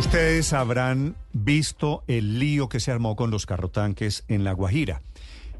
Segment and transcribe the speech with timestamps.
[0.00, 5.02] Ustedes habrán visto el lío que se armó con los carrotanques en La Guajira.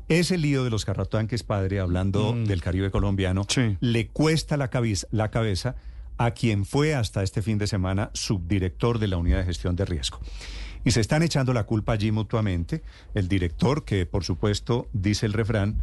[0.09, 2.47] Ese lío de los carrotanques, padre, hablando mm.
[2.47, 3.77] del Caribe colombiano, sí.
[3.81, 5.77] le cuesta la cabeza, la cabeza
[6.17, 9.85] a quien fue hasta este fin de semana subdirector de la Unidad de Gestión de
[9.85, 10.21] Riesgo.
[10.87, 12.83] Y se están echando la culpa allí mutuamente.
[13.13, 15.83] El director, que por supuesto dice el refrán,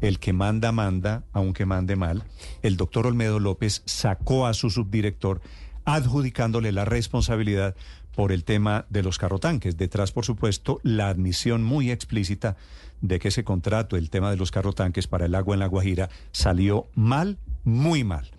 [0.00, 2.24] el que manda, manda, aunque mande mal.
[2.62, 5.42] El doctor Olmedo López sacó a su subdirector
[5.84, 7.74] adjudicándole la responsabilidad
[8.14, 9.76] por el tema de los carrotanques.
[9.76, 12.56] Detrás, por supuesto, la admisión muy explícita
[13.00, 16.08] de que ese contrato, el tema de los carrotanques para el agua en la Guajira,
[16.30, 18.30] salió mal, muy mal.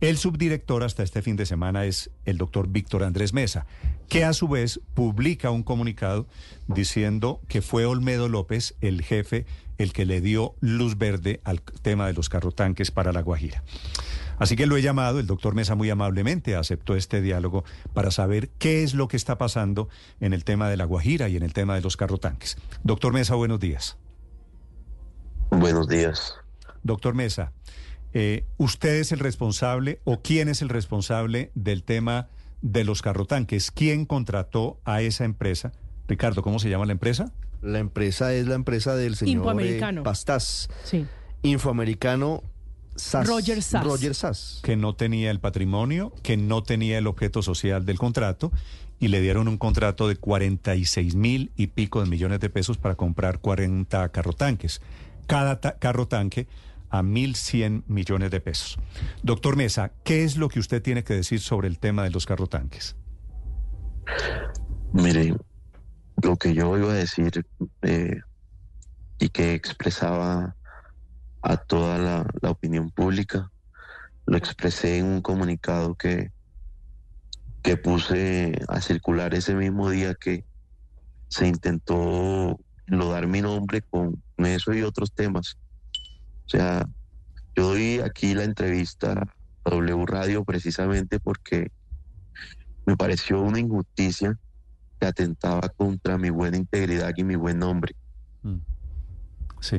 [0.00, 3.66] El subdirector hasta este fin de semana es el doctor Víctor Andrés Mesa,
[4.08, 6.26] que a su vez publica un comunicado
[6.66, 9.46] diciendo que fue Olmedo López, el jefe,
[9.78, 13.62] el que le dio luz verde al tema de los carrotanques para la Guajira.
[14.42, 17.62] Así que lo he llamado, el doctor Mesa muy amablemente aceptó este diálogo
[17.92, 21.36] para saber qué es lo que está pasando en el tema de la Guajira y
[21.36, 22.56] en el tema de los carrotanques.
[22.82, 23.98] Doctor Mesa, buenos días.
[25.52, 26.34] Buenos días.
[26.82, 27.52] Doctor Mesa,
[28.14, 32.28] eh, ¿usted es el responsable o quién es el responsable del tema
[32.62, 33.70] de los carrotanques?
[33.70, 35.70] ¿Quién contrató a esa empresa?
[36.08, 37.30] Ricardo, ¿cómo se llama la empresa?
[37.60, 40.02] La empresa es la empresa del señor Infoamericano.
[40.02, 40.68] Pastas.
[40.82, 41.06] Sí.
[41.42, 42.42] Infoamericano
[43.24, 43.84] Roger Sass.
[43.84, 44.60] Roger Sass.
[44.62, 48.52] Que no tenía el patrimonio, que no tenía el objeto social del contrato
[48.98, 52.94] y le dieron un contrato de 46 mil y pico de millones de pesos para
[52.94, 54.80] comprar 40 carrotanques.
[55.26, 56.46] Cada carro tanque
[56.90, 58.78] a 1.100 millones de pesos.
[59.22, 62.26] Doctor Mesa, ¿qué es lo que usted tiene que decir sobre el tema de los
[62.26, 62.94] carrotanques?
[64.92, 65.34] Mire,
[66.22, 67.46] lo que yo iba a decir
[67.80, 68.20] eh,
[69.18, 70.54] y que expresaba
[71.42, 73.50] a toda la, la, opinión pública,
[74.26, 76.30] lo expresé en un comunicado que,
[77.62, 80.44] que puse a circular ese mismo día que
[81.28, 85.56] se intentó dar mi nombre con eso y otros temas
[86.46, 86.86] o sea,
[87.56, 89.12] yo doy aquí la entrevista
[89.64, 91.70] a W Radio precisamente porque
[92.84, 94.38] me pareció una injusticia
[95.00, 97.94] que atentaba contra mi buena integridad y mi buen nombre.
[98.42, 98.56] Mm.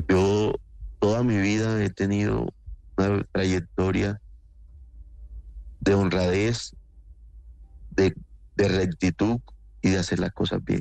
[0.08, 0.54] Yo
[1.04, 2.48] toda mi vida he tenido
[2.96, 4.22] una trayectoria
[5.80, 6.70] de honradez,
[7.90, 8.14] de,
[8.56, 9.38] rectitud
[9.82, 10.80] y de hacer las cosas bien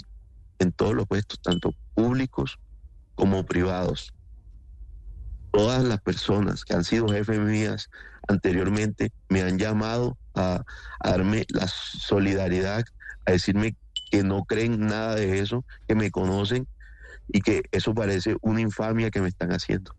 [0.60, 2.58] en todos los puestos, tanto públicos
[3.16, 4.14] como privados
[5.52, 7.90] todas las personas que han sido jefes mías
[8.26, 10.64] anteriormente me han llamado a,
[11.04, 12.86] darme la solidaridad,
[13.26, 13.76] a decirme
[14.10, 16.66] que no creen nada de eso, que me conocen
[17.28, 19.94] y que eso parece una infamia que me están haciendo.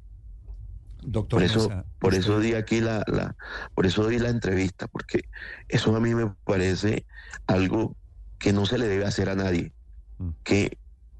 [1.06, 3.36] Doctor por eso, por eso di aquí la, la,
[3.74, 5.24] por eso di la entrevista, porque
[5.68, 7.04] eso a mí me parece
[7.46, 7.96] algo
[8.38, 9.72] que no se le debe hacer a nadie.
[10.18, 10.30] Mm.
[10.42, 10.78] Que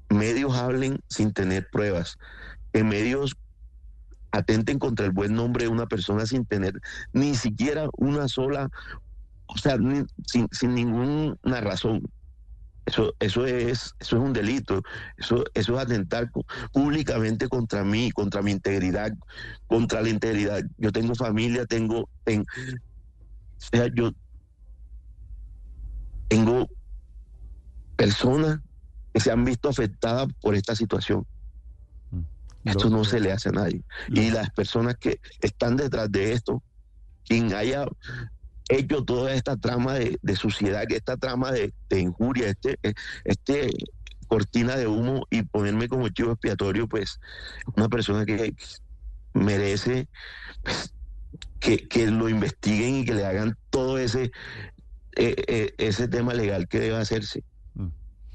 [0.09, 2.17] medios hablen sin tener pruebas,
[2.73, 3.35] que medios
[4.31, 6.81] atenten contra el buen nombre de una persona sin tener
[7.13, 8.69] ni siquiera una sola,
[9.47, 9.77] o sea,
[10.25, 12.01] sin, sin ninguna razón.
[12.85, 14.81] Eso, eso, es, eso es un delito,
[15.17, 16.29] eso, eso es atentar
[16.71, 19.11] públicamente contra mí, contra mi integridad,
[19.65, 20.61] contra la integridad.
[20.77, 22.43] Yo tengo familia, tengo, o
[23.57, 24.11] sea, yo
[26.27, 26.67] tengo
[27.95, 28.59] personas
[29.13, 31.25] que se han visto afectadas por esta situación.
[32.65, 33.83] Esto no se le hace a nadie.
[34.09, 36.63] Y las personas que están detrás de esto,
[37.23, 37.85] quien haya
[38.69, 42.77] hecho toda esta trama de, suciedad, esta trama de, injuria, este,
[43.23, 43.69] este
[44.27, 47.19] cortina de humo y ponerme como chivo expiatorio, pues
[47.75, 48.55] una persona que
[49.33, 50.07] merece
[50.63, 50.93] pues,
[51.59, 54.31] que, lo investiguen y que le hagan todo ese,
[55.15, 57.43] eh, eh, ese tema legal que debe hacerse.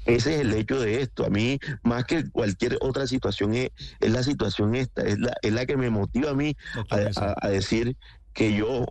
[0.05, 1.25] Ese es el hecho de esto.
[1.25, 3.69] A mí, más que cualquier otra situación, es,
[3.99, 6.55] la situación esta, es la, es la que me motiva a mí
[6.89, 7.95] a, decir
[8.33, 8.85] que yo,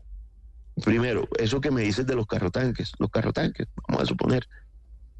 [0.80, 4.46] primero, eso que me dices de los carrotanques, los carrotanques, vamos a suponer,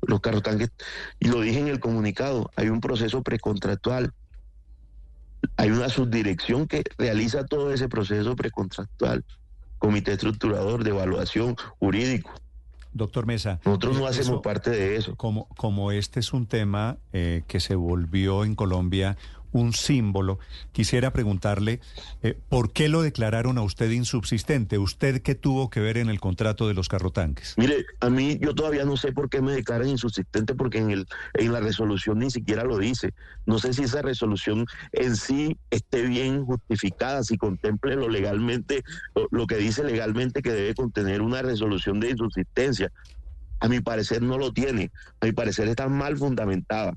[0.02, 0.70] los carrotanques,
[1.18, 4.12] y lo dije en el comunicado, hay un proceso precontractual,
[5.56, 9.24] hay una subdirección que realiza todo ese proceso precontractual.
[9.78, 12.30] comité estructurador de evaluación jurídico.
[12.92, 13.60] Doctor Mesa.
[13.64, 15.16] Nosotros no eh, hacemos eso- parte de eso.
[15.16, 19.16] Como, como este es un tema eh, que se volvió en Colombia
[19.52, 20.38] un símbolo,
[20.72, 21.80] quisiera preguntarle
[22.22, 24.78] eh, por qué lo declararon a usted insubsistente.
[24.78, 27.54] ¿Usted qué tuvo que ver en el contrato de los carrotanques?
[27.56, 31.06] Mire, a mí yo todavía no sé por qué me declaran insubsistente porque en el
[31.34, 33.12] en la resolución ni siquiera lo dice.
[33.46, 38.82] No sé si esa resolución en sí esté bien justificada, si contemple lo legalmente
[39.14, 42.92] lo, lo que dice legalmente que debe contener una resolución de insubsistencia.
[43.60, 44.90] A mi parecer no lo tiene.
[45.20, 46.94] A mi parecer está mal fundamentada.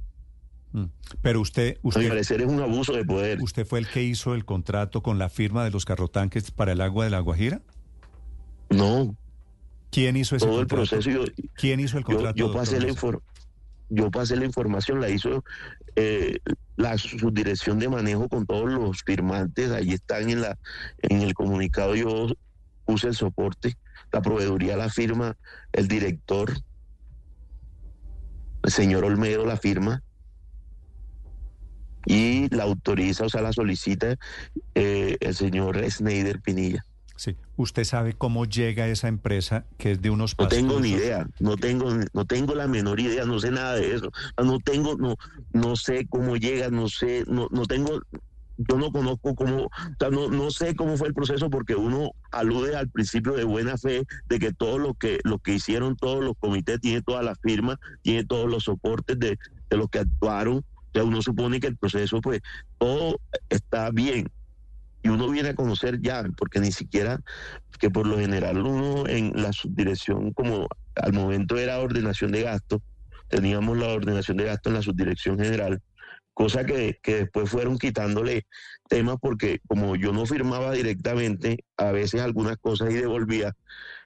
[0.73, 0.85] Mm.
[1.21, 3.41] Pero usted, A mi usted, parecer es un abuso de poder.
[3.41, 6.81] usted fue el que hizo el contrato con la firma de los carrotanques para el
[6.81, 7.61] agua de la Guajira.
[8.69, 9.15] No,
[9.91, 12.35] ¿Quién hizo ese todo el proceso yo, ¿Quién hizo el yo, contrato?
[12.35, 13.21] yo doctor pasé la
[13.89, 15.43] yo pasé la información, la hizo
[15.95, 16.39] eh,
[16.77, 20.57] la subdirección de manejo con todos los firmantes, ahí están en la
[20.97, 22.29] en el comunicado, yo
[22.85, 23.77] puse el soporte,
[24.11, 25.37] la proveeduría la firma,
[25.73, 26.51] el director,
[28.63, 30.01] el señor Olmedo la firma
[32.05, 34.17] y la autoriza, o sea, la solicita
[34.75, 36.85] eh, el señor Snyder Pinilla.
[37.15, 37.35] Sí.
[37.55, 41.55] ¿Usted sabe cómo llega esa empresa que es de unos No tengo ni idea, no
[41.55, 44.11] tengo, no tengo la menor idea, no sé nada de eso.
[44.43, 45.15] No tengo, no,
[45.53, 48.01] no sé cómo llega, no sé, no, no tengo,
[48.57, 49.69] yo no conozco cómo, o
[49.99, 53.77] sea, no, no sé cómo fue el proceso porque uno alude al principio de buena
[53.77, 57.39] fe de que todo lo que, lo que hicieron todos los comités tiene todas las
[57.39, 59.37] firmas, tiene todos los soportes de,
[59.69, 60.65] de los que actuaron.
[60.93, 62.41] Sea, uno supone que el proceso, pues,
[62.77, 63.19] todo
[63.49, 64.27] está bien.
[65.01, 67.19] Y uno viene a conocer ya, porque ni siquiera
[67.77, 72.81] que por lo general uno en la subdirección, como al momento era ordenación de gasto,
[73.27, 75.81] teníamos la ordenación de gasto en la subdirección general,
[76.33, 78.43] cosa que, que después fueron quitándole
[78.87, 83.51] temas porque como yo no firmaba directamente, a veces algunas cosas y devolvía,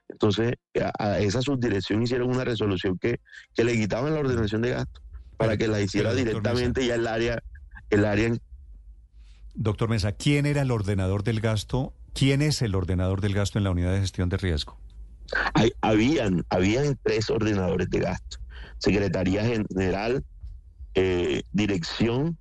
[0.08, 3.20] entonces a, a esa subdirección hicieron una resolución que,
[3.54, 5.00] que le quitaban la ordenación de gasto
[5.38, 7.42] para que la hiciera pero, directamente ya el área,
[7.90, 8.34] el área
[9.54, 11.94] Doctor Mesa, ¿quién era el ordenador del gasto?
[12.14, 14.78] ¿Quién es el ordenador del gasto en la unidad de gestión de riesgo?
[15.54, 18.38] Hay- habían, habían tres ordenadores de gasto.
[18.78, 20.22] Secretaría General,
[20.94, 22.36] eh, Dirección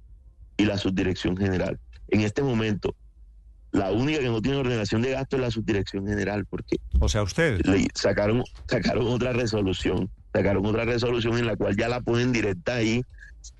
[0.57, 1.79] y la Subdirección General.
[2.09, 2.95] En este momento,
[3.71, 7.23] la única que no tiene ordenación de gasto es la Subdirección General, porque O sea,
[7.23, 7.61] usted.
[7.65, 12.75] le sacaron, sacaron otra resolución, sacaron otra resolución en la cual ya la ponen directa
[12.75, 13.01] ahí,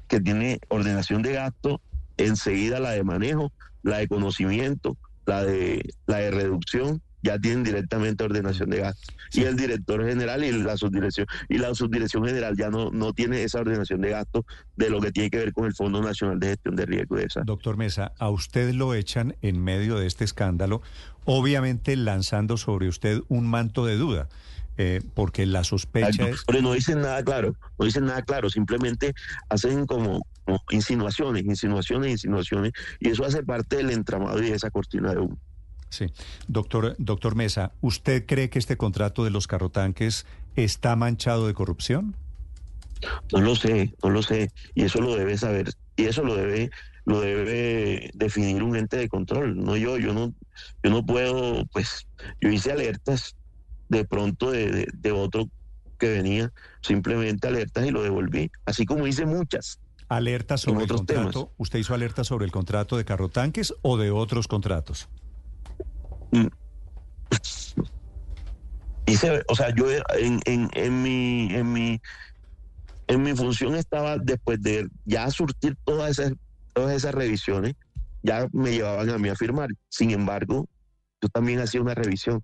[0.08, 1.82] que tiene ordenación de gasto,
[2.18, 3.52] enseguida la de manejo,
[3.82, 4.96] la de conocimiento,
[5.26, 9.12] la de la de reducción, ya tienen directamente ordenación de gasto.
[9.34, 13.42] Y el director general y la subdirección, y la subdirección general ya no, no tiene
[13.42, 14.46] esa ordenación de gasto
[14.76, 17.24] de lo que tiene que ver con el Fondo Nacional de Gestión de Riesgo de
[17.24, 17.42] esa.
[17.44, 20.84] Doctor Mesa, a usted lo echan en medio de este escándalo,
[21.26, 24.30] obviamente lanzando sobre usted un manto de duda,
[24.78, 26.44] eh, porque la sospecha es...
[26.46, 29.14] Pero no dicen nada claro, no dicen nada claro, simplemente
[29.50, 34.70] hacen como, como insinuaciones, insinuaciones, insinuaciones, y eso hace parte del entramado y de esa
[34.70, 35.38] cortina de humo.
[35.90, 36.08] Sí.
[36.48, 40.26] Doctor, doctor Mesa, ¿usted cree que este contrato de los carrotanques
[40.56, 42.16] está manchado de corrupción?
[43.32, 46.70] No lo sé, no lo sé, y eso lo debe saber, y eso lo debe,
[47.06, 50.34] lo debe definir un ente de control, no yo, yo no,
[50.84, 52.08] yo no puedo, pues,
[52.42, 53.36] yo hice alertas
[53.90, 55.46] de pronto de, de- de otro
[55.98, 56.52] que venía,
[56.82, 59.80] simplemente alertas y lo devolví, así como hice muchas.
[60.10, 61.32] Alerta sobre el otros contrato.
[61.32, 61.54] temas.
[61.58, 65.10] ¿Usted hizo alerta sobre el contrato de carrotanques o de otros contratos?
[69.06, 72.00] hice, o sea, yo en, en, en mi, en mi,
[73.08, 76.34] en mi función estaba después de ya surtir todas esas,
[76.74, 77.74] todas esas revisiones,
[78.22, 79.70] ya me llevaban a mí a firmar.
[79.90, 80.68] Sin embargo,
[81.22, 82.44] yo también hacía una revisión.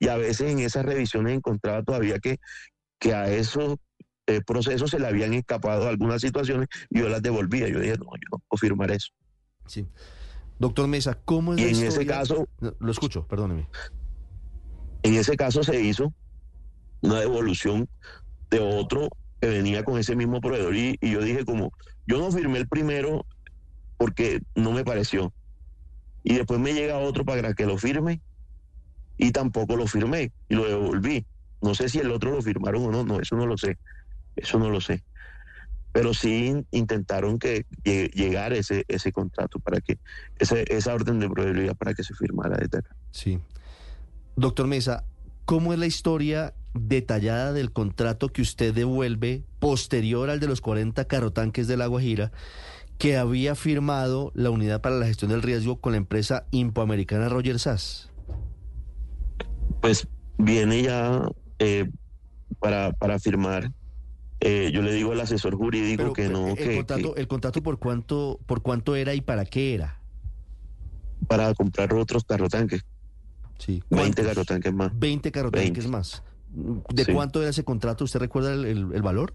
[0.00, 2.38] Y a veces en esas revisiones encontraba todavía que,
[2.98, 3.76] que a esos
[4.26, 7.68] eh, procesos se le habían escapado algunas situaciones y yo las devolvía.
[7.68, 9.08] Yo dije, no, yo no puedo firmar eso.
[9.66, 9.86] Sí.
[10.58, 13.68] Doctor Mesa, ¿cómo es Y la en ese caso, No, Lo escucho, perdóneme.
[15.02, 16.14] En ese caso se hizo
[17.02, 17.88] una devolución
[18.50, 19.08] de otro
[19.40, 21.72] que venía con ese mismo proveedor y, y yo dije como,
[22.06, 23.26] yo no firmé el primero
[23.98, 25.32] porque no me pareció.
[26.22, 28.22] Y después me llega otro para que lo firme
[29.18, 31.24] y tampoco lo firmé y lo devolví.
[31.62, 33.78] No sé si el otro lo firmaron o no, no, eso no lo sé.
[34.36, 35.02] Eso no lo sé.
[35.92, 39.98] Pero sí intentaron que llegue- llegara ese, ese contrato para que,
[40.38, 42.96] ese, esa orden de proveeduría para que se firmara desde acá.
[43.12, 43.38] Sí.
[44.36, 45.04] Doctor Mesa,
[45.44, 51.04] ¿cómo es la historia detallada del contrato que usted devuelve posterior al de los 40
[51.04, 52.32] carrotanques de La Guajira
[52.98, 57.60] que había firmado la Unidad para la Gestión del Riesgo con la empresa impoamericana Roger
[57.60, 58.10] Sass?
[59.84, 61.90] Pues viene ya eh,
[62.58, 63.70] para, para firmar.
[64.40, 66.48] Eh, yo le digo al asesor jurídico que no.
[66.48, 70.00] El, que, contrato, ¿El contrato por cuánto, por cuánto era y para qué era?
[71.28, 72.80] Para comprar otros carrotanques.
[73.58, 73.82] Sí.
[73.90, 74.98] 20 carrotanques más.
[74.98, 76.22] 20 carrotanques más.
[76.48, 78.04] ¿De cuánto era ese contrato?
[78.04, 79.34] ¿Usted recuerda el, el, valor?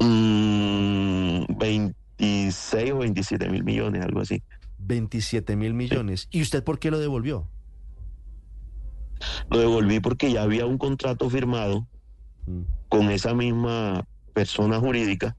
[0.00, 4.42] Mm, 26 o 27 mil millones, algo así.
[4.80, 6.28] 27 mil millones.
[6.30, 7.48] ¿Y usted por qué lo devolvió?
[9.50, 11.86] Lo devolví porque ya había un contrato firmado
[12.46, 12.60] mm.
[12.88, 15.36] con esa misma persona jurídica,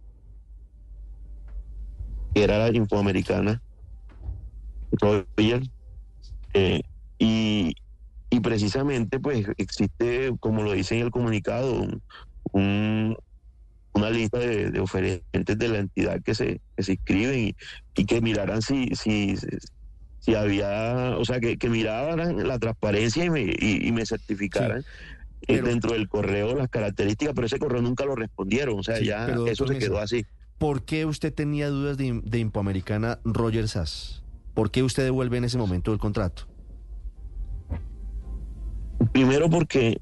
[2.33, 3.61] que era la infoamericana,
[6.53, 6.81] eh,
[7.17, 7.75] y,
[8.29, 11.87] y precisamente pues existe, como lo dice en el comunicado,
[12.51, 13.17] un,
[13.93, 17.55] una lista de, de, oferentes de la entidad que se, que se inscriben y,
[17.95, 19.35] y que miraran si, si,
[20.29, 24.85] si había, o sea, que, que miraran la transparencia y me, y, me certificaran.
[25.47, 29.25] Eh, dentro del correo las características, pero ese correo nunca lo respondieron, o sea, ya
[29.47, 30.25] eso se quedó así.
[30.59, 34.21] ¿Por qué usted tenía dudas de, de Impoamericana Roger Sass?
[34.53, 36.43] ¿Por qué usted devuelve en ese momento el contrato?
[39.13, 40.01] Primero porque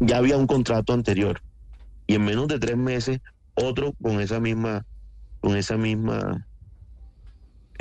[0.00, 1.40] ya había un contrato anterior
[2.08, 3.20] y en menos de tres meses
[3.54, 4.86] otro con esa misma,
[5.40, 6.48] con esa misma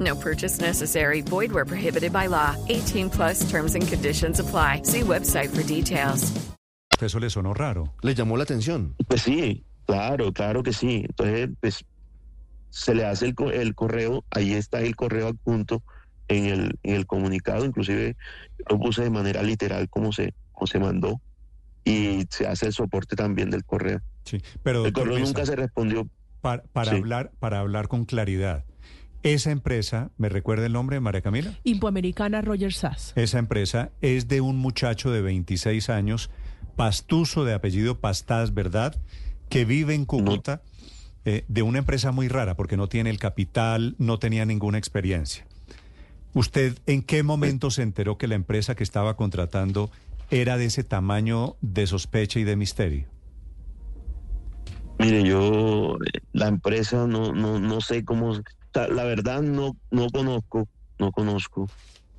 [0.00, 1.20] No purchase necessary.
[1.20, 2.56] Void where prohibited by law.
[2.68, 4.82] 18 plus terms and conditions apply.
[4.84, 6.32] See website for details.
[7.00, 7.94] Eso le sonó raro.
[8.02, 8.94] ¿Le llamó la atención?
[9.08, 11.04] Pues sí, claro, claro que sí.
[11.08, 11.84] Entonces, pues
[12.70, 15.82] se le hace el, el correo, ahí está el correo adjunto
[16.28, 18.16] en el, en el comunicado, inclusive
[18.68, 21.20] lo puse de manera literal como se, como se mandó
[21.84, 24.00] y se hace el soporte también del correo.
[24.24, 26.06] Sí, pero el correo nunca se respondió.
[26.40, 28.64] Para, para hablar, para hablar con claridad.
[29.22, 31.52] Esa empresa, ¿me recuerda el nombre, María Camila?
[31.64, 33.12] Impoamericana Roger Sass.
[33.16, 36.30] Esa empresa es de un muchacho de 26 años,
[36.74, 38.96] pastuso de apellido Pastaz, ¿verdad?
[39.50, 40.62] Que vive en Cúcuta,
[41.26, 45.46] eh, de una empresa muy rara, porque no tiene el capital, no tenía ninguna experiencia.
[46.32, 49.90] ¿Usted en qué momento se enteró que la empresa que estaba contratando
[50.30, 53.06] era de ese tamaño de sospecha y de misterio?
[54.98, 55.98] Mire, yo,
[56.32, 58.32] la empresa no, no, no sé cómo
[58.74, 61.68] la verdad no, no conozco, no conozco,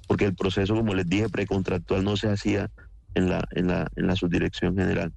[0.08, 2.70] porque el proceso, como les dije, precontractual no se hacía
[3.16, 5.14] en la, en la, en la subdirección general.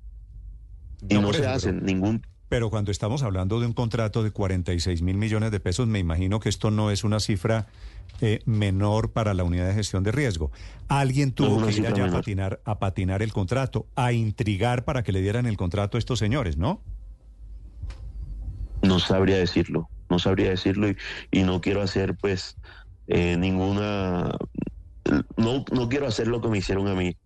[1.09, 2.26] Y no, se hace ningún...
[2.49, 6.38] Pero cuando estamos hablando de un contrato de 46 mil millones de pesos, me imagino
[6.41, 7.67] que esto no es una cifra
[8.21, 10.53] eh, menor para la unidad de gestión de riesgo.
[10.88, 15.11] Alguien tuvo que ir allá a patinar, a patinar el contrato, a intrigar para que
[15.11, 16.81] le dieran el contrato a estos señores, ¿no?
[18.83, 22.56] No sabría decirlo no sabría decirlo y, no quiero hacer pues
[23.09, 24.30] eh, ninguna,
[25.37, 27.16] no, no quiero hacer lo que me hicieron a mí.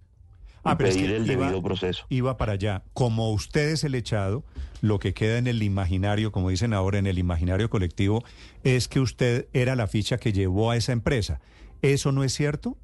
[0.65, 2.05] Ah, pedir el debido proceso.
[2.09, 2.83] Iba para allá.
[2.93, 4.45] Como usted es el echado,
[4.81, 8.25] lo que queda en el imaginario, como dicen ahora, en el imaginario colectivo,
[8.65, 11.41] es que usted era la ficha que llevó a esa empresa.
[11.81, 12.77] ¿Eso no es cierto?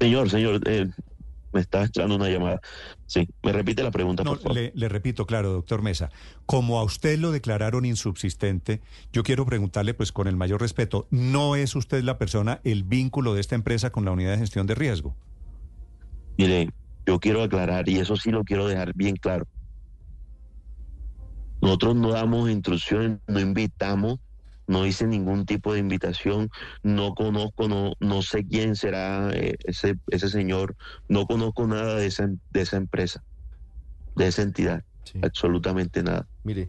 [0.00, 0.88] Señor, señor, eh,
[1.56, 2.60] me está echando una llamada.
[3.06, 4.54] Sí, me repite la pregunta, por favor.
[4.54, 6.10] Le, le, repito, claro, doctor Mesa.
[6.44, 11.56] Como a usted lo declararon insubsistente, yo quiero preguntarle, pues con el mayor respeto, ¿no
[11.56, 14.74] es usted la persona, el vínculo de esta empresa con la unidad de gestión de
[14.74, 15.16] riesgo?
[16.36, 16.68] Mire,
[17.06, 19.46] yo quiero aclarar, y eso sí lo quiero dejar bien claro.
[21.62, 24.20] Nosotros no damos instrucciones, no invitamos
[24.66, 26.50] no hice ningún tipo de invitación,
[26.82, 30.76] no conozco, no, no sé quién será eh, ese, ese señor,
[31.08, 33.22] no conozco nada de esa, de esa empresa,
[34.14, 34.84] de esa entidad,
[35.22, 36.26] absolutamente nada.
[36.44, 36.68] Mire,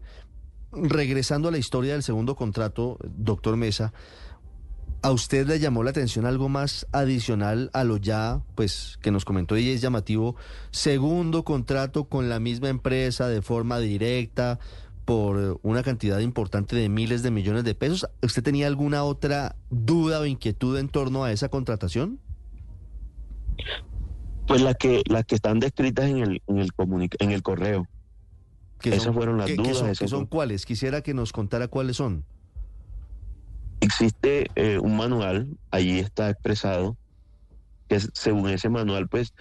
[0.72, 3.94] regresando a la historia del segundo contrato, doctor Mesa,
[5.04, 9.26] ¿A usted le llamó la atención algo más adicional a lo ya, pues, que nos
[9.26, 10.36] comentó y es llamativo,
[10.72, 14.60] segundo contrato con la misma empresa de forma directa,
[15.08, 18.10] por una cantidad importante de miles de millones de pesos.
[18.22, 22.20] ¿Usted tenía alguna otra duda o inquietud en torno a esa contratación?
[24.48, 26.72] Pues las que las que están descritas en el en el
[27.20, 27.88] en el correo.
[28.84, 29.98] Esas fueron las dudas.
[30.10, 30.66] son, cuáles?
[30.66, 32.26] Quisiera que nos contara cuáles son.
[33.80, 36.98] Existe eh, un manual, allí está expresado,
[37.88, 39.34] que según ese manual, pues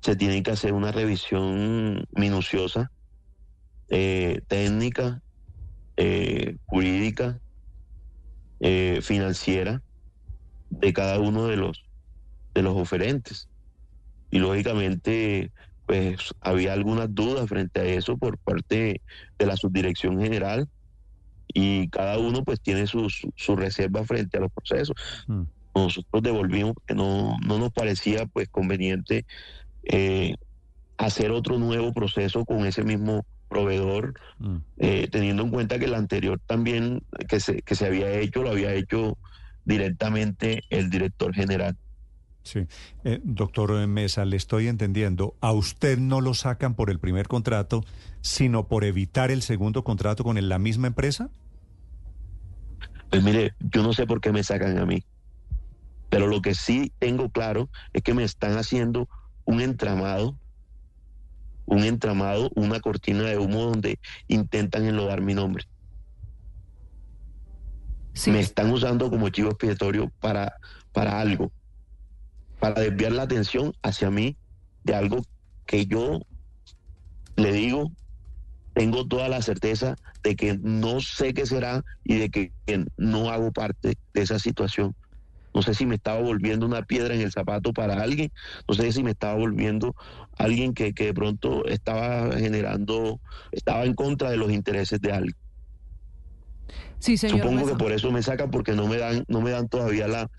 [0.00, 2.92] se tiene que hacer una revisión minuciosa,
[3.88, 5.22] eh, técnica,
[5.96, 7.38] eh, jurídica,
[8.60, 9.82] eh, financiera
[10.70, 11.84] de cada uno de los
[12.54, 13.48] de los oferentes.
[14.30, 15.52] Y lógicamente,
[15.86, 19.00] pues había algunas dudas frente a eso por parte
[19.38, 20.68] de la subdirección general
[21.54, 24.94] y cada uno pues tiene su, su, reserva frente a los procesos.
[25.26, 25.42] Mm.
[25.74, 29.24] Nosotros devolvimos que no, no nos parecía pues conveniente
[29.84, 30.34] eh,
[30.96, 34.56] hacer otro nuevo proceso con ese mismo proveedor, mm.
[34.78, 38.50] eh, teniendo en cuenta que el anterior también que se, que se había hecho, lo
[38.50, 39.16] había hecho
[39.64, 41.76] directamente el director general.
[42.42, 42.66] Sí.
[43.04, 45.34] Eh, doctor Mesa, le estoy entendiendo.
[45.40, 47.84] A usted no lo sacan por el primer contrato,
[48.22, 51.28] sino por evitar el segundo contrato con la misma empresa.
[53.10, 55.04] Pues mire, yo no sé por qué me sacan a mí.
[56.08, 59.08] Pero lo que sí tengo claro es que me están haciendo
[59.44, 60.34] un entramado,
[61.68, 65.64] un entramado, una cortina de humo donde intentan enlodar mi nombre.
[68.26, 70.56] Me están usando como chivo expiatorio para,
[70.92, 71.52] para algo
[72.58, 74.36] para desviar la atención hacia mí
[74.84, 75.22] de algo
[75.66, 76.20] que yo
[77.36, 77.92] le digo,
[78.74, 82.52] tengo toda la certeza de que no sé qué será y de que,
[82.96, 84.94] no hago parte de esa situación.
[85.54, 88.30] No sé si me estaba volviendo una piedra en el zapato para alguien,
[88.68, 89.94] no sé si me estaba volviendo
[90.36, 93.20] alguien que, que de pronto estaba generando,
[93.52, 95.36] estaba en contra de los intereses de alguien.
[96.98, 99.68] Sí, señor Supongo que por eso me sacan porque no me dan, no me dan
[99.68, 100.30] todavía la,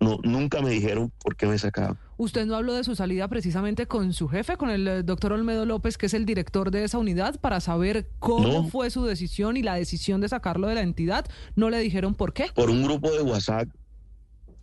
[0.00, 1.98] no, nunca me dijeron por qué me sacaban.
[2.16, 5.64] ¿Usted no habló de su salida precisamente con su jefe, con el eh, doctor Olmedo
[5.64, 9.62] López, que es el director de esa unidad, para saber cómo fue su decisión y
[9.62, 11.26] la decisión de sacarlo de la entidad?
[11.54, 12.46] ¿No le dijeron por qué?
[12.54, 13.68] Por un grupo de WhatsApp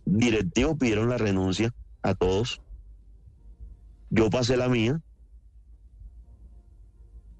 [0.06, 2.62] directivos pidieron la renuncia a todos.
[4.08, 5.00] Yo pasé la mía,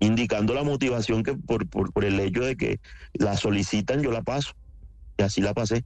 [0.00, 2.80] indicando la motivación que por, por, por el hecho de que
[3.14, 4.52] la solicitan, yo la paso.
[5.16, 5.84] Y así la pasé.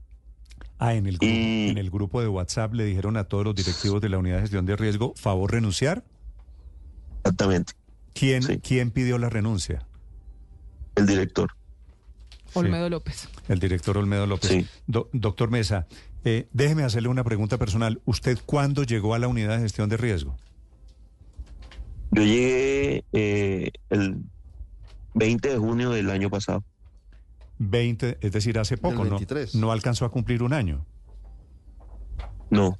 [0.79, 4.01] Ah, en el, grupo, en el grupo de WhatsApp le dijeron a todos los directivos
[4.01, 6.03] de la unidad de gestión de riesgo, favor renunciar.
[7.19, 7.73] Exactamente.
[8.13, 9.85] ¿Quién, ¿quién pidió la renuncia?
[10.95, 11.51] El director.
[12.53, 13.29] Olmedo López.
[13.47, 14.65] El director Olmedo López.
[14.87, 15.87] doctor Mesa,
[16.23, 18.01] eh, déjeme hacerle una pregunta personal.
[18.05, 20.37] ¿Usted cuándo llegó a la unidad de gestión de riesgo?
[22.11, 24.17] Yo llegué eh, el
[25.13, 26.63] 20 de junio del año pasado.
[27.59, 29.19] 20, es decir, hace poco, ¿no?
[29.53, 30.85] No alcanzó a cumplir un año.
[32.49, 32.77] No.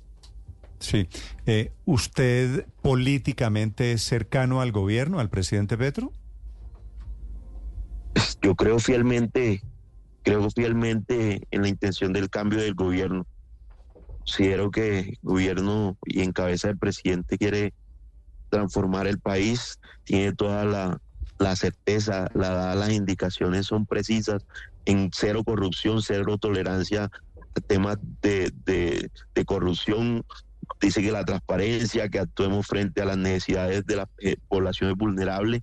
[0.80, 1.08] Sí.
[1.46, 6.12] Eh, ¿Usted políticamente es cercano al gobierno, al presidente Petro?
[8.42, 9.62] Yo creo fielmente,
[10.24, 13.26] creo fielmente en la intención del cambio del gobierno.
[14.20, 17.74] Considero que el gobierno y en cabeza del presidente quiere
[18.50, 21.00] transformar el país, tiene toda la,
[21.40, 24.46] la certeza, la, las indicaciones son precisas
[24.86, 27.06] en cero corrupción, cero tolerancia
[27.56, 30.24] a temas de, de, corrupción.
[30.80, 35.62] Dice que la transparencia, que actuemos frente a las necesidades de las eh, poblaciones vulnerables.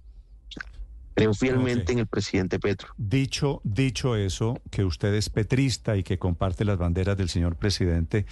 [1.18, 2.94] Creo fielmente en el presidente Petro.
[2.96, 8.24] Dicho, dicho eso, que usted es petrista y que comparte las banderas del señor presidente,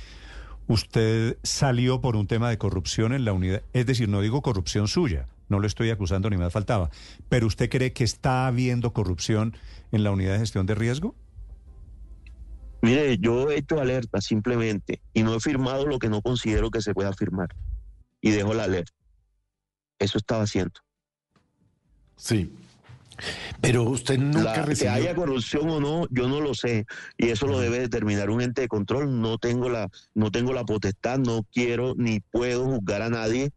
[0.68, 4.86] usted salió por un tema de corrupción en la unidad, es decir, no digo corrupción
[4.86, 6.90] suya, no lo estoy acusando ni más faltaba,
[7.28, 9.56] pero usted cree que está habiendo corrupción
[9.90, 11.16] en la unidad de gestión de riesgo?
[12.82, 16.80] Mire, yo he hecho alerta simplemente y no he firmado lo que no considero que
[16.80, 17.48] se pueda firmar
[18.20, 18.92] y dejo la alerta.
[19.98, 20.78] Eso estaba haciendo.
[22.14, 22.52] Sí.
[23.60, 24.92] Pero usted nunca recibió...
[24.92, 26.86] Que haya corrupción o no, yo no lo sé.
[27.16, 29.20] Y eso lo debe determinar un ente de control.
[29.20, 33.50] No tengo la, no tengo la potestad, no quiero ni puedo juzgar a nadie.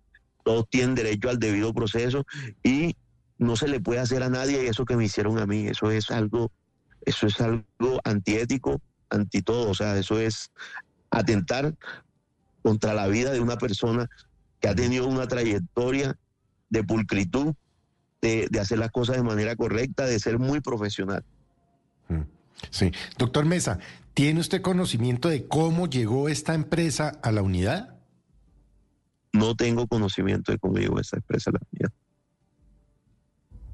[0.44, 2.26] Todos tienen derecho al debido proceso
[2.64, 2.96] y
[3.38, 5.68] no se le puede hacer a nadie eso que me hicieron a mí.
[5.68, 6.52] Eso es algo,
[7.06, 9.70] eso es algo antiético, anti todo.
[9.70, 10.52] O sea, eso es
[11.10, 11.76] atentar
[12.62, 14.10] contra la vida de una persona
[14.60, 16.18] que ha tenido una trayectoria
[16.70, 17.54] de pulcritud,
[18.22, 21.24] de, de hacer las cosas de manera correcta, de ser muy profesional.
[22.08, 22.22] Mm,
[22.70, 22.92] sí.
[23.18, 23.80] Doctor Mesa,
[24.14, 27.96] ¿tiene usted conocimiento de cómo llegó esta empresa a la unidad?
[29.32, 31.94] No tengo conocimiento de cómo llegó esta empresa a la unidad.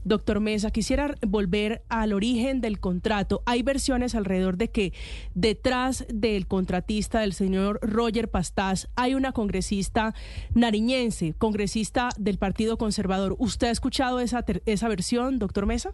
[0.06, 3.42] Doctor Mesa, quisiera volver al origen del contrato.
[3.46, 4.94] Hay versiones alrededor de que
[5.34, 10.14] detrás del contratista, del señor Roger Pastás, hay una congresista
[10.54, 13.36] nariñense, congresista del Partido Conservador.
[13.40, 15.94] ¿Usted ha escuchado esa, esa versión, doctor Mesa?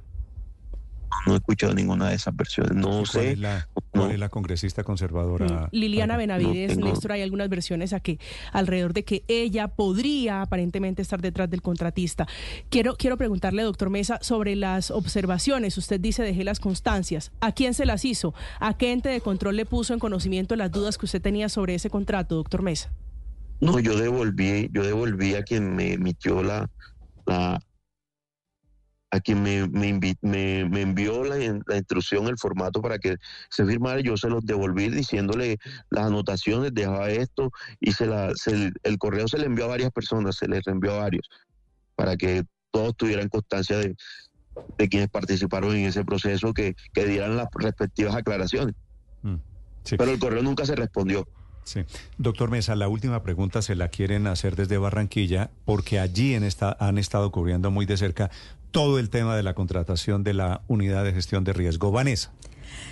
[1.27, 2.73] No he escuchado ninguna de esas versiones.
[2.73, 3.31] No ¿Cuál sé.
[3.33, 5.45] es la, cuál es la congresista conservadora?
[5.71, 8.19] Mm, Liliana Benavides, tengo- Néstor, hay algunas versiones a que
[8.53, 12.27] alrededor de que ella podría aparentemente estar detrás del contratista.
[12.69, 15.77] Quiero, quiero preguntarle, doctor Mesa, sobre las observaciones.
[15.77, 17.31] Usted dice dejé las constancias.
[17.41, 18.33] ¿A quién se las hizo?
[18.59, 21.75] ¿A qué ente de control le puso en conocimiento las dudas que usted tenía sobre
[21.75, 22.91] ese contrato, doctor Mesa?
[23.59, 26.67] No, yo devolví, yo devolví a quien me emitió la,
[27.27, 27.61] la
[29.13, 33.17] a quien me, me, me- me envió la, in- la instrucción, el formato para que
[33.49, 35.57] se firmara, yo se los devolví diciéndole
[35.89, 39.91] las anotaciones, dejaba esto, y se la, se- el correo se le envió a varias
[39.91, 41.27] personas, se les envió a varios,
[41.95, 43.95] para que todos tuvieran constancia de,
[44.77, 48.75] de quienes participaron en ese proceso, que, que dieran las respectivas aclaraciones.
[49.23, 49.35] Mm,
[49.83, 49.97] sí.
[49.97, 51.25] Pero el correo nunca se respondió.
[51.63, 51.81] Sí.
[52.17, 57.31] Doctor Mesa, la última pregunta se la quieren hacer desde Barranquilla porque allí han estado
[57.31, 58.31] cubriendo muy de cerca
[58.71, 61.91] todo el tema de la contratación de la unidad de gestión de riesgo.
[61.91, 62.31] Vanessa.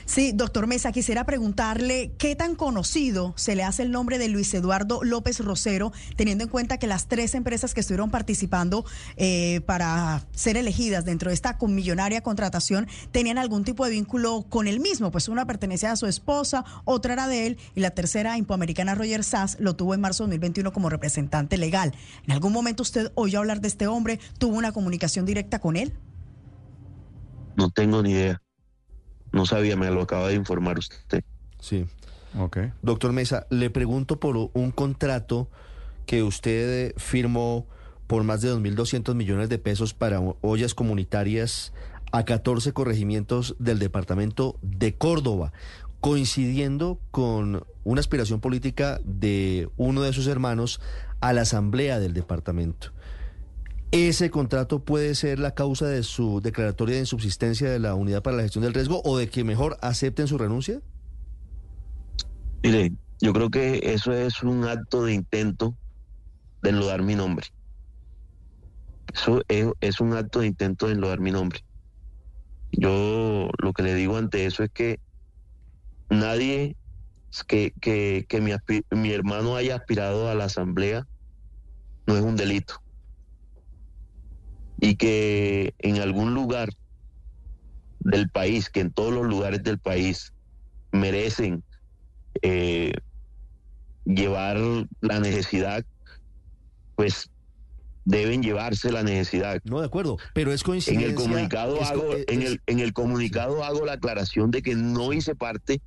[0.05, 4.53] Sí, doctor Mesa, quisiera preguntarle qué tan conocido se le hace el nombre de Luis
[4.53, 8.85] Eduardo López Rosero, teniendo en cuenta que las tres empresas que estuvieron participando
[9.17, 14.67] eh, para ser elegidas dentro de esta millonaria contratación tenían algún tipo de vínculo con
[14.67, 18.37] él mismo, pues una pertenecía a su esposa, otra era de él y la tercera,
[18.37, 21.93] Impoamericana Roger Sass, lo tuvo en marzo de 2021 como representante legal.
[22.25, 24.19] ¿En algún momento usted oyó hablar de este hombre?
[24.37, 25.93] ¿Tuvo una comunicación directa con él?
[27.55, 28.41] No tengo ni idea.
[29.31, 31.23] No sabía, me lo acaba de informar usted.
[31.59, 31.85] Sí.
[32.37, 32.57] Ok.
[32.81, 35.49] Doctor Mesa, le pregunto por un contrato
[36.05, 37.67] que usted firmó
[38.07, 41.73] por más de 2.200 millones de pesos para ollas comunitarias
[42.11, 45.53] a 14 corregimientos del departamento de Córdoba,
[46.01, 50.81] coincidiendo con una aspiración política de uno de sus hermanos
[51.19, 52.91] a la asamblea del departamento.
[53.91, 58.37] ¿Ese contrato puede ser la causa de su declaratoria de insubsistencia de la Unidad para
[58.37, 60.79] la Gestión del Riesgo o de que mejor acepten su renuncia?
[62.61, 65.75] Mire, yo creo que eso es un acto de intento
[66.61, 67.47] de enlodar mi nombre.
[69.11, 71.63] Eso es, un acto de intento de enlodar mi nombre.
[72.71, 74.99] Yo lo que le digo ante eso es que
[76.11, 76.75] nadie
[77.47, 77.73] que,
[78.91, 81.07] mi hermano haya aspirado a la asamblea
[82.05, 82.83] no es un delito.
[84.81, 86.69] Y que en algún lugar
[87.99, 90.33] del país, que en todos los lugares del país
[90.91, 91.63] merecen
[92.41, 92.93] eh,
[94.05, 94.57] llevar
[95.01, 95.83] la necesidad,
[96.95, 97.29] pues
[98.05, 99.59] deben llevarse la necesidad.
[99.63, 101.07] No, de acuerdo, pero es En coincidencia.
[101.09, 104.61] el comunicado es co- hago, es- en el, en el comunicado hago la aclaración de
[104.61, 105.81] que no hice parte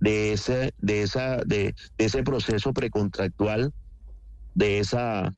[0.00, 3.72] de ese, de esa, de, de ese proceso precontractual,
[4.54, 5.34] de esa,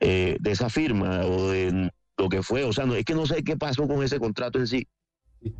[0.00, 2.64] eh, de esa firma o de lo que fue.
[2.64, 4.86] O sea, no, es que no sé qué pasó con ese contrato en sí.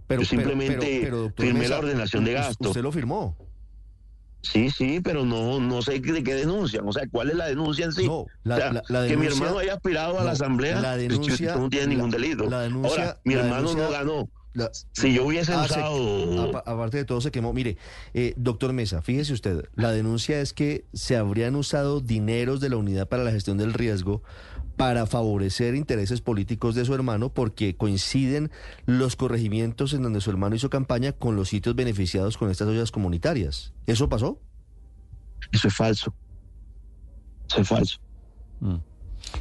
[0.07, 2.69] pero, yo simplemente doctor firmé la ordenación de gasto.
[2.69, 3.37] Usted lo firmó.
[4.43, 6.87] Sí, sí, pero no, no sé de qué denuncian.
[6.87, 8.07] O sea, ¿cuál es la denuncia en sí?
[8.07, 10.95] No, la- O sea, la- la que mi hermano haya aspirado a la asamblea, la
[10.95, 12.45] pues, denuncia- no tiene ningún la- delito.
[12.51, 14.29] la denuncia- Ahora, mi hermano no ganó.
[14.55, 16.43] La- Si yo hubiese Ah, usado...
[16.49, 17.53] apa- aparte de todo se quemó.
[17.53, 17.77] Mire,
[18.15, 22.77] eh, doctor Mesa, fíjese usted, la denuncia es que se habrían usado dineros de la
[22.77, 24.23] Unidad para la Gestión del Riesgo
[24.77, 28.51] para favorecer intereses políticos de su hermano porque coinciden
[28.87, 32.91] los corregimientos en donde su hermano hizo campaña con los sitios beneficiados con estas ollas
[32.93, 33.75] comunitarias.
[33.87, 34.41] ¿Eso pasó?
[35.53, 36.15] Eso es falso.
[37.49, 37.99] Eso es falso.
[38.61, 38.77] Mm.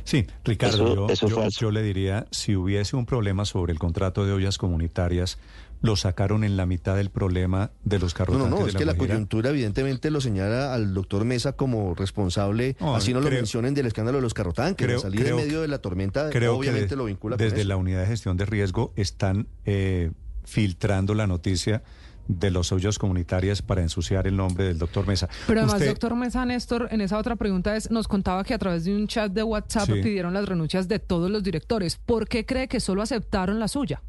[0.04, 3.80] Sí, Ricardo, Eso- yo, eso yo- yo le diría, si hubiese un problema sobre el
[3.80, 5.38] contrato de ollas comunitarias,
[5.82, 8.84] lo sacaron en la mitad del problema de los No, carros no, no, es que
[8.86, 13.76] la coyuntura evidentemente lo señala al doctor Mesa como responsable, No, así no lo mencionen
[13.76, 16.56] del escándalo de los carrotanques, creo- la salida creo en medio de la tormenta, Creo
[16.58, 17.68] obviamente que de- lo vincula con desde eso.
[17.68, 20.12] la unidad de gestión de riesgo están eh,
[20.46, 21.84] filtrando la noticia
[22.28, 25.30] de los ollas comunitarias para ensuciar el nombre del doctor Mesa.
[25.48, 28.58] Pero además, Usted- doctor Mesa Néstor, en esa otra pregunta es, nos contaba que a
[28.58, 29.94] través de un chat de WhatsApp Sí.
[30.02, 31.98] pidieron las renuncias de todos los directores.
[31.98, 34.02] ¿Por qué cree que solo aceptaron la suya?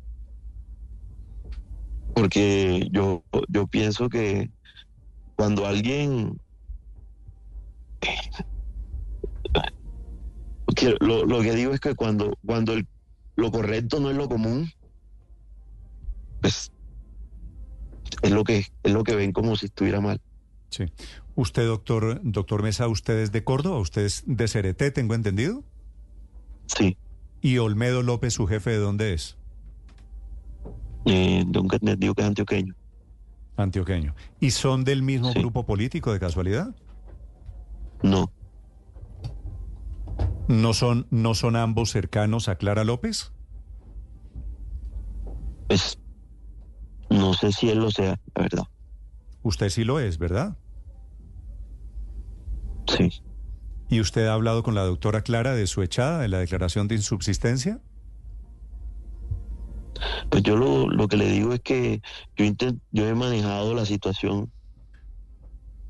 [2.15, 4.51] Porque yo, yo pienso que
[5.37, 6.41] cuando alguien...
[10.77, 12.87] que lo, lo que digo es que cuando, cuando el-
[13.37, 14.71] lo correcto no es lo común,
[16.41, 16.71] pues
[18.23, 20.21] es lo que es lo que ven como si estuviera mal.
[20.71, 20.85] Sí.
[21.35, 23.79] Usted, doctor, doctor Mesa, ¿usted es de Córdoba?
[23.79, 25.63] ¿Usted es de Cereté, tengo entendido?
[26.67, 26.97] Sí,
[27.41, 29.37] ¿Y Olmedo López, su jefe, de dónde es?
[31.07, 32.75] eh, entendido que es antioqueño.
[33.57, 34.15] Antioqueño.
[34.41, 35.39] ¿Y son del mismo Sí.
[35.39, 36.75] grupo político de casualidad?
[38.03, 38.31] No,
[40.49, 43.33] ¿No son, ¿No son ambos cercanos a Clara López?
[45.69, 45.99] pues
[47.11, 48.65] No sé si él lo sea, la verdad.
[49.43, 50.57] Usted sí lo es, ¿verdad?
[52.87, 53.11] Sí.
[53.89, 56.97] ¿Y usted ha hablado con la doctora Clara de su echada, de la declaración de
[56.97, 57.81] insubsistencia?
[60.31, 62.01] Pues yo lo, lo que le digo es que
[62.37, 64.53] yo, intent- yo he manejado la situación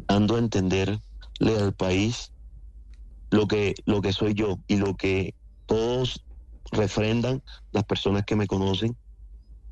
[0.07, 1.01] dando a entenderle
[1.41, 2.33] al país
[3.31, 5.35] lo que, lo que soy yo y lo que
[5.67, 6.25] todos
[6.71, 8.97] refrendan, las personas que me conocen,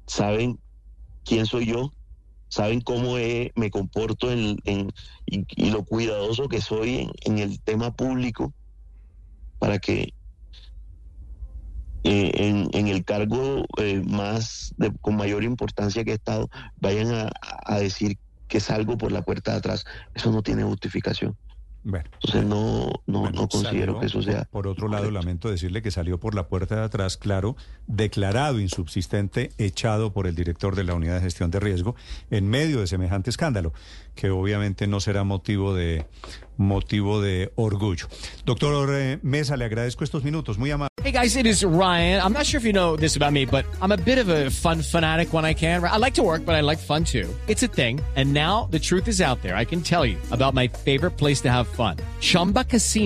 [0.07, 0.59] saben
[1.27, 1.93] quién soy yo,
[2.49, 4.91] saben cómo he- me comporto en, en-
[5.27, 8.55] y, y lo cuidadoso que soy en, en el tema público
[9.59, 10.15] para que
[12.05, 17.13] eh, en, en el cargo eh, más de- con mayor importancia que he estado vayan
[17.13, 17.31] a,
[17.65, 18.17] a decir
[18.49, 19.85] que salgo por la puerta de atrás.
[20.15, 21.37] Eso no tiene justificación.
[21.83, 22.09] Bueno.
[22.23, 24.45] Entonces no, no, no considero Salió, que eso sea.
[24.45, 28.61] Por, por otro lado, lamento decirle que salió por la puerta de atrás, claro, declarado
[28.61, 31.95] insubsistente, echado por el director de la unidad de gestión de riesgo
[32.31, 33.73] en medio de semejante escándalo,
[34.15, 36.07] que obviamente no será motivo de
[36.57, 38.09] motivo de orgullo.
[38.45, 40.91] Doctor Mesa, le agradezco estos minutos, muy amable.
[41.03, 42.21] Hey guys, it is Ryan.
[42.21, 44.51] I'm not sure if you know this about me, but I'm a bit of a
[44.51, 45.85] fun fanatic when I can.
[45.85, 47.29] I like to work, but I like fun too.
[47.47, 48.01] It's a thing.
[48.17, 49.55] And now the truth is out there.
[49.55, 51.99] I can tell you about my favorite place to have fun.
[52.21, 53.06] Chumba Casino.